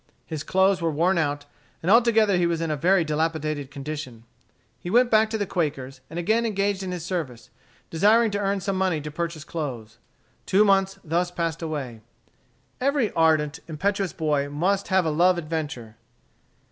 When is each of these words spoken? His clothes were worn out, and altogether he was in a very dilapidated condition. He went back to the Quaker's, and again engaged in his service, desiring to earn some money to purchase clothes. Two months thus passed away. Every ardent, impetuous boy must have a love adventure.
His 0.25 0.41
clothes 0.41 0.81
were 0.81 0.89
worn 0.89 1.19
out, 1.19 1.45
and 1.83 1.91
altogether 1.91 2.35
he 2.35 2.47
was 2.47 2.59
in 2.59 2.71
a 2.71 2.75
very 2.75 3.03
dilapidated 3.03 3.69
condition. 3.69 4.23
He 4.79 4.89
went 4.89 5.11
back 5.11 5.29
to 5.29 5.37
the 5.37 5.45
Quaker's, 5.45 6.01
and 6.09 6.17
again 6.17 6.43
engaged 6.43 6.81
in 6.81 6.91
his 6.91 7.05
service, 7.05 7.51
desiring 7.91 8.31
to 8.31 8.39
earn 8.39 8.61
some 8.61 8.77
money 8.77 8.99
to 8.99 9.11
purchase 9.11 9.43
clothes. 9.43 9.99
Two 10.47 10.65
months 10.65 10.97
thus 11.03 11.29
passed 11.29 11.61
away. 11.61 12.01
Every 12.79 13.11
ardent, 13.11 13.59
impetuous 13.67 14.11
boy 14.11 14.49
must 14.49 14.87
have 14.87 15.05
a 15.05 15.11
love 15.11 15.37
adventure. 15.37 15.97